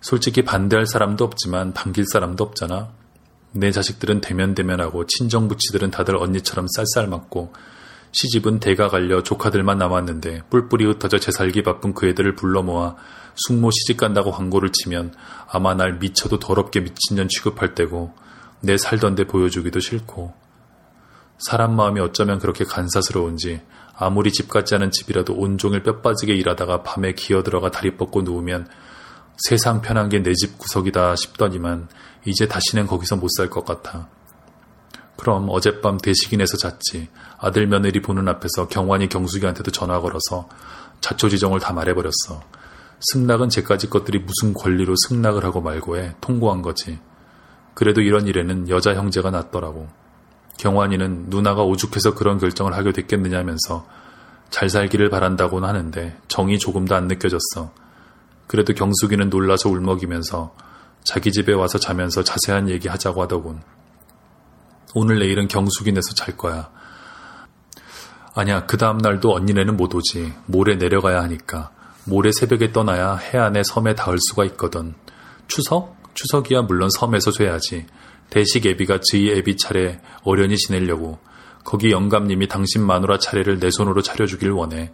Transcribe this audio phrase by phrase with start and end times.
[0.00, 2.90] 솔직히 반대할 사람도 없지만 반길 사람도 없잖아.
[3.52, 7.52] 내 자식들은 대면대면하고 친정부치들은 다들 언니처럼 쌀쌀 맞고
[8.12, 12.96] 시집은 대가 갈려 조카들만 남았는데 뿔뿔이 흩어져 재살기 바쁜 그 애들을 불러 모아
[13.34, 15.14] 숙모 시집 간다고 광고를 치면
[15.50, 18.14] 아마 날 미쳐도 더럽게 미친년 취급할 때고
[18.60, 20.32] 내 살던 데 보여주기도 싫고
[21.38, 23.60] 사람 마음이 어쩌면 그렇게 간사스러운지
[23.96, 28.68] 아무리 집 같지 않은 집이라도 온종일 뼈 빠지게 일하다가 밤에 기어들어가 다리 뻗고 누우면
[29.38, 31.88] 세상 편한 게 내 집 구석이다 싶더니만
[32.24, 34.08] 이제 다시는 거기서 못 살 것 같아.
[35.16, 37.08] 그럼 어젯밤 대식인에서 잤지.
[37.38, 40.48] 아들 며느리 보는 앞에서 경환이 경숙이한테도 전화 걸어서
[41.00, 42.40] 자초지정을 다 말해버렸어.
[43.00, 46.98] 승낙은 제까지 것들이 무슨 권리로 승낙을 하고 말고 해 통고한 거지.
[47.74, 49.88] 그래도 이런 일에는 여자 형제가 낫더라고.
[50.58, 53.86] 경환이는 누나가 오죽해서 그런 결정을 하게 됐겠느냐면서
[54.50, 57.72] 잘 살기를 바란다고는 하는데 정이 조금도 안 느껴졌어.
[58.48, 60.56] 그래도 경숙이는 놀라서 울먹이면서
[61.04, 63.62] 자기 집에 와서 자면서 자세한 얘기 하자고 하더군.
[64.94, 66.70] 오늘 내일은 경숙이네서 잘 거야.
[68.34, 70.32] 아니야, 그 다음날도 언니네는 못 오지.
[70.46, 71.70] 모레 내려가야 하니까.
[72.04, 74.94] 모레 새벽에 떠나야 해안의 섬에 닿을 수가 있거든.
[75.46, 75.96] 추석?
[76.14, 77.86] 추석이야 물론 섬에서 쇠야지.
[78.30, 81.18] 대식 애비가 저희 애비 차례 어련히 지내려고.
[81.64, 84.92] 거기 영감님이 당신 마누라 차례를 내 손으로 차려주길 원해.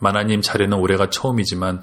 [0.00, 1.82] 마나님 차례는 올해가 처음이지만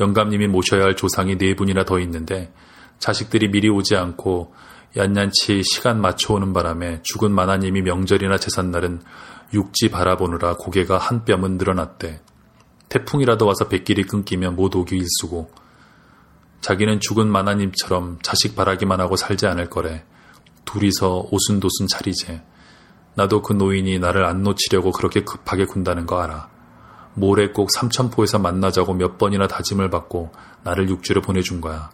[0.00, 2.52] 영감님이 모셔야 할 조상이 네 분이나 더 있는데
[2.98, 4.52] 자식들이 미리 오지 않고
[4.96, 9.02] 얀얀치 시간 맞춰오는 바람에 죽은 마나님이 명절이나 제삿날은
[9.52, 12.20] 육지 바라보느라 고개가 한 뼘은 늘어났대.
[12.88, 15.50] 태풍이라도 와서 백길이 끊기면 못 오기 일수고
[16.60, 20.04] 자기는 죽은 마나님처럼 자식 바라기만 하고 살지 않을 거래.
[20.64, 22.42] 둘이서 오순도순 차리재.
[23.14, 26.48] 나도 그 노인이 나를 안 놓치려고 그렇게 급하게 군다는 거 알아.
[27.18, 31.90] 모레 꼭 삼천포에서 만나자고 몇 번이나 다짐을 받고 나를 육지로 보내준 거야.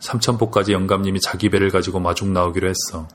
[0.00, 3.08] 삼천포까지 영감님이 자기 배를 가지고 마중 나오기로 했어.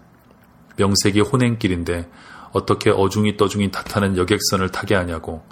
[0.77, 2.09] 명색이 혼행길인데
[2.51, 5.43] 어떻게 어중이 떠중이 탓하는 여객선을 타게 하냐고.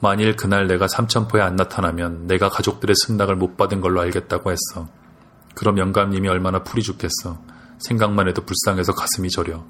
[0.00, 4.88] 만일 그날 내가 삼천포에 안 나타나면 내가 가족들의 승낙을 못 받은 걸로 알겠다고 했어.
[5.54, 7.38] 그럼 영감님이 얼마나 풀이 죽겠어.
[7.78, 9.64] 생각만 해도 불쌍해서 가슴이 저려.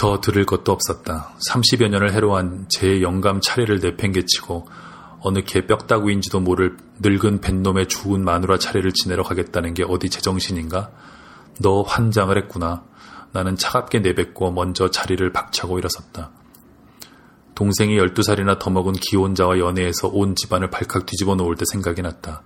[0.00, 1.34] 더 들을 것도 없었다.
[1.50, 4.66] 30여 년을 해로한 제 영감 차례를 내팽개치고
[5.20, 10.90] 어느 개 뼈다구인지도 모를 늙은 뱃놈의 죽은 마누라 차례를 지내러 가겠다는 게 어디 제정신인가?
[11.60, 12.82] 너 환장을 했구나.
[13.32, 16.30] 나는 차갑게 내뱉고 먼저 자리를 박차고 일어섰다.
[17.54, 22.42] 동생이 12살이나 더 먹은 기혼자와 연애해서 온 집안을 발칵 뒤집어 놓을 때 생각이 났다.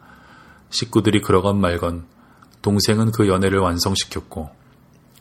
[0.70, 2.06] 식구들이 그러건 말건
[2.62, 4.63] 동생은 그 연애를 완성시켰고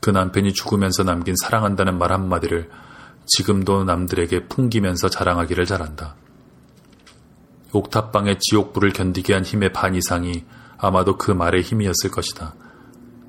[0.04, 2.70] 그 남편이 죽으면서 남긴 사랑한다는 말 한마디를
[3.26, 6.18] 지금도 남들에게 풍기면서 자랑하기를 잘한다.
[7.72, 10.44] 옥탑방의 지옥불을 견디게 한 힘의 반 이상이
[10.78, 12.54] 아마도 그 말의 힘이었을 것이다.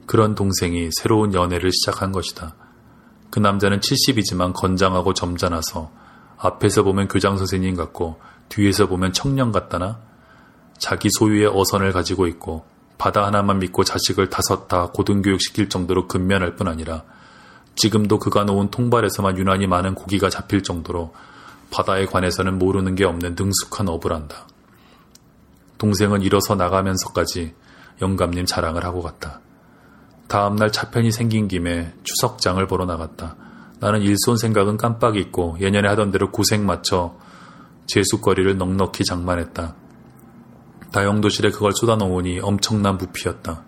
[0.07, 2.57] 그런 동생이 새로운 연애를 시작한 것이다.
[3.31, 5.93] 그 남자는 70이지만 건장하고 점잖아서
[6.39, 8.19] 앞에서 보면 교장 선생님 같고
[8.49, 10.01] 뒤에서 보면 청년 같다나
[10.79, 12.65] 자기 소유의 어선을 가지고 있고
[12.99, 17.05] 바다 하나만 믿고 자식을 다섯 다 고등교육 시킬 정도로 근면할 뿐 아니라
[17.77, 21.13] 지금도 그가 놓은 통발에서만 유난히 많은 고기가 잡힐 정도로
[21.71, 24.47] 바다에 관해서는 모르는 게 없는 능숙한 어부를 한다.
[25.79, 27.55] 동생은 일어서 나가면서까지
[28.01, 29.41] 영감님 자랑을 하고 갔다.
[30.29, 33.37] 다음날 차편이 생긴 김에 추석장을 보러 나갔다.
[33.81, 37.17] 나는 일손 생각은 깜빡 잊고 예년에 하던 대로 구색 맞춰
[37.87, 39.75] 제수거리를 넉넉히 장만했다.
[40.95, 43.65] 다용도실에 그걸 쏟아놓으니 엄청난 부피였다.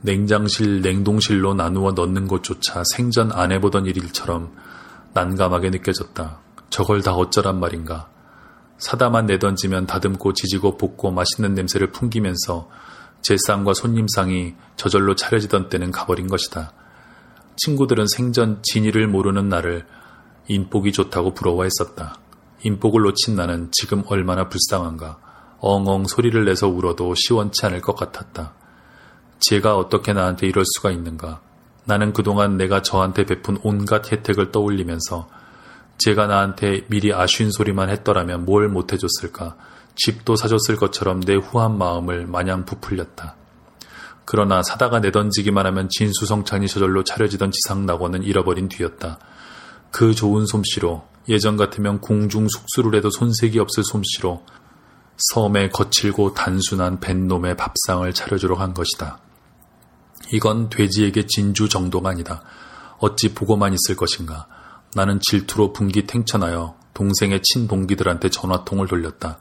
[0.00, 4.52] 냉장실, 냉동실로 나누어 넣는 것조차 생전 안 해보던 일일처럼
[5.14, 6.40] 난감하게 느껴졌다.
[6.70, 8.08] 저걸 다 어쩌란 말인가.
[8.78, 12.68] 사다만 내던지면 다듬고 지지고 볶고 맛있는 냄새를 풍기면서
[13.22, 16.72] 제 쌍과 손님상이 저절로 차려지던 때는 가버린 것이다.
[17.58, 19.86] 친구들은 생전 진위를 모르는 나를
[20.48, 22.16] 인복이 좋다고 부러워했었다.
[22.64, 25.27] 인복을 놓친 나는 지금 얼마나 불쌍한가.
[25.60, 28.54] 엉엉 소리를 내서 울어도 시원치 않을 것 같았다.
[29.40, 31.40] 제가 어떻게 나한테 이럴 수가 있는가.
[31.84, 35.28] 나는 그동안 내가 저한테 베푼 온갖 혜택을 떠올리면서
[35.98, 39.56] 제가 나한테 미리 아쉬운 소리만 했더라면 뭘 못해줬을까.
[39.96, 43.36] 집도 사줬을 것처럼 내 후한 마음을 마냥 부풀렸다.
[44.24, 49.18] 그러나 사다가 내던지기만 하면 진수성찬이 저절로 차려지던 지상 낙원은 잃어버린 뒤였다.
[49.90, 54.44] 그 좋은 솜씨로 예전 같으면 궁중 숙수를 해도 손색이 없을 솜씨로
[55.18, 59.18] 섬에 거칠고 단순한 뱃놈의 밥상을 차려주러 간 것이다.
[60.32, 62.42] 이건 돼지에게 진주 정도가 아니다.
[62.98, 64.46] 어찌 보고만 있을 것인가.
[64.94, 69.38] 나는 질투로 분기 탱천하여 동생의 친동기들한테 전화통을 돌렸다.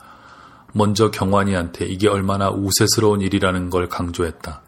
[0.74, 4.62] 먼저 경환이한테 이게 얼마나 우세스러운 일이라는 걸 강조했다.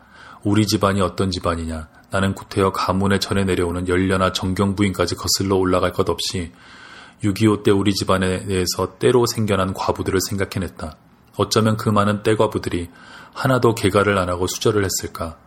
[0.43, 1.89] 우리 집안이 어떤 집안이냐.
[2.11, 6.51] 나는 구태여 가문에 전해 내려오는 연려나 정경부인까지 거슬러 올라갈 것 없이
[7.23, 10.95] 6.25 때 우리 집안에 대해서 때로 생겨난 과부들을 생각해냈다.
[11.37, 12.89] 어쩌면 그 많은 떼과부들이
[13.33, 15.37] 하나도 개가를 안 하고 수절을 했을까.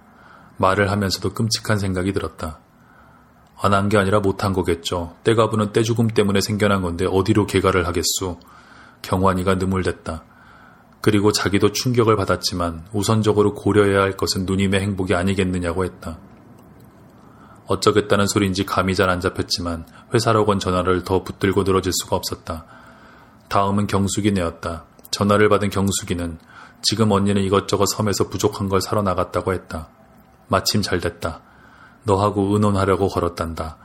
[0.59, 2.61] 말을 하면서도 끔찍한 생각이 들었다.
[3.61, 5.15] 안 한 게 아니라 못한 거겠죠.
[5.25, 8.41] 떼과부는 떼죽음 때문에 생겨난 건데 어디로 개가를 하겠소.
[9.03, 10.25] 경환이가 느물댔다.
[11.01, 16.19] 그리고 자기도 충격을 받았지만 우선적으로 고려해야 할 것은 누님의 행복이 아니겠느냐고 했다.
[17.67, 22.65] 어쩌겠다는 소리인지 감이 잘 안 잡혔지만 회사로 건 전화를 더 붙들고 늘어질 수가 없었다.
[23.49, 24.85] 다음은 경숙이네였다.
[25.11, 26.39] 전화를 받은 경숙이는
[26.83, 29.89] 지금 언니는 이것저것 섬에서 부족한 걸 사러 나갔다고 했다.
[30.49, 31.41] 마침 잘 됐다.
[32.05, 33.77] 너하고 의논하려고 걸었단다.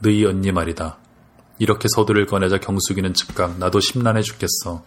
[0.00, 0.98] 너희 언니 말이다.
[1.58, 4.82] 이렇게 서두를 꺼내자 경숙이는 즉각 나도 심란해 죽겠어.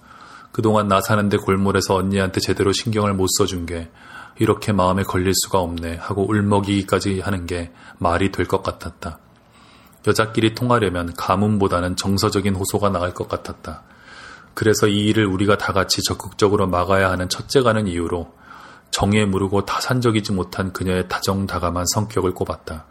[0.56, 3.90] 그동안 나 사는데 골몰에서 언니한테 제대로 신경을 못 써준 게
[4.40, 9.19] 이렇게 마음에 걸릴 수가 없네 하고 울먹이기까지 하는 게 말이 될 것 같았다.
[10.07, 13.84] 여자끼리 통하려면 가문보다는 정서적인 호소가 나갈 것 같았다.
[14.54, 18.34] 그래서 이 일을 우리가 다 같이 적극적으로 막아야 하는 첫째가는 이유로
[18.92, 22.86] 정에 무르고 타산적이지 못한 그녀의 다정다감한 성격을 꼽았다.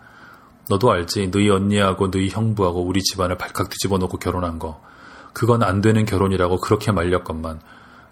[0.68, 1.30] 너도 알지?
[1.30, 4.82] 너희 언니하고 너희 형부하고 우리 집안을 발칵 뒤집어 놓고 결혼한 거.
[5.34, 7.60] 그건 안 되는 결혼이라고 그렇게 말렸건만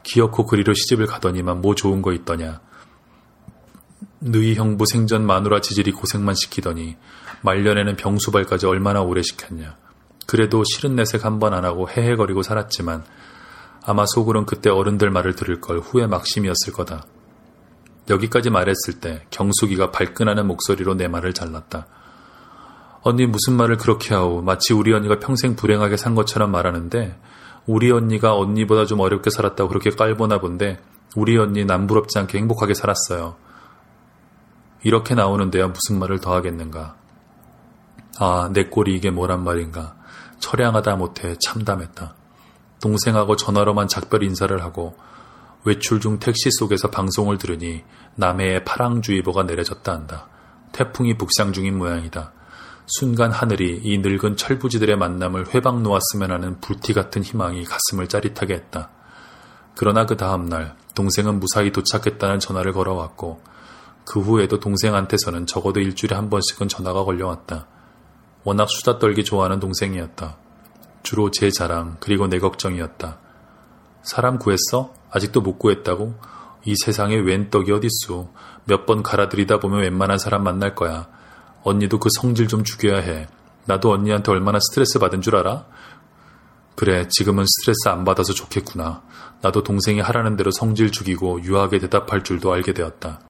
[0.02, 2.60] 기어코 그리로 시집을 가더니만 뭐 좋은 거 있더냐.
[4.18, 6.96] 너희 형부 생전 마누라 지질이 고생만 시키더니
[7.42, 9.76] 말년에는 병수발까지 얼마나 오래 시켰냐.
[10.26, 13.04] 그래도 싫은 내색 한 번 안 하고 헤헤거리고 살았지만
[13.84, 17.04] 아마 속으론 그때 어른들 말을 들을 걸 후회 막심이었을 거다.
[18.10, 21.86] 여기까지 말했을 때 경숙이가 발끈하는 목소리로 내 말을 잘랐다.
[23.02, 24.42] 언니 무슨 말을 그렇게 하오.
[24.42, 27.18] 마치 우리 언니가 평생 불행하게 산 것처럼 말하는데
[27.66, 30.80] 우리 언니가 언니보다 좀 어렵게 살았다고 그렇게 깔보나 본데
[31.16, 33.36] 우리 언니 남부럽지 않게 행복하게 살았어요.
[34.84, 36.96] 이렇게 나오는데야 무슨 말을 더 하겠는가.
[38.18, 39.96] 아, 내 꼴이 이게 뭐란 말인가.
[40.38, 42.14] 처량하다 못해 참담했다.
[42.80, 44.96] 동생하고 전화로만 작별 인사를 하고
[45.64, 47.84] 외출 중 택시 속에서 방송을 들으니
[48.16, 50.28] 남해에 파랑주의보가 내려졌다 한다.
[50.72, 52.32] 태풍이 북상 중인 모양이다.
[52.98, 58.90] 순간 하늘이 이 늙은 철부지들의 만남을 회방 놓았으면 하는 불티 같은 희망이 가슴을 짜릿하게 했다.
[59.74, 63.40] 그러나 그 다음날 동생은 무사히 도착했다는 전화를 걸어왔고
[64.04, 67.66] 그 후에도 동생한테서는 적어도 일주일에 한 번씩은 전화가 걸려왔다.
[68.44, 70.36] 워낙 수다 떨기 좋아하는 동생이었다.
[71.02, 73.18] 주로 제 자랑 그리고 내 걱정이었다.
[74.02, 74.92] 사람 구했어?
[75.10, 76.14] 아직도 못 구했다고?
[76.64, 78.30] 이 세상에 웬 떡이 어딨소.
[78.64, 81.08] 몇 번 갈아들이다 보면 웬만한 사람 만날 거야.
[81.64, 83.28] 언니도 그 성질 좀 죽여야 해.
[83.66, 85.66] 나도 언니한테 얼마나 스트레스 받은 줄 알아?
[86.74, 89.02] 그래, 지금은 스트레스 안 받아서 좋겠구나.
[89.40, 93.20] 나도 동생이 하라는 대로 성질 죽이고 유하게 대답할 줄도 알게 되었다.